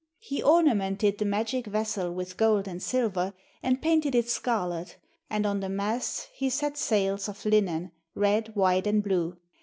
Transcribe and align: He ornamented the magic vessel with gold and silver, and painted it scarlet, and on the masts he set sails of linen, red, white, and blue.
He 0.17 0.41
ornamented 0.41 1.19
the 1.19 1.25
magic 1.25 1.67
vessel 1.67 2.11
with 2.11 2.35
gold 2.35 2.67
and 2.67 2.81
silver, 2.81 3.35
and 3.61 3.83
painted 3.83 4.15
it 4.15 4.27
scarlet, 4.27 4.97
and 5.29 5.45
on 5.45 5.59
the 5.59 5.69
masts 5.69 6.27
he 6.33 6.49
set 6.49 6.75
sails 6.75 7.29
of 7.29 7.45
linen, 7.45 7.91
red, 8.15 8.55
white, 8.55 8.87
and 8.87 9.03
blue. 9.03 9.37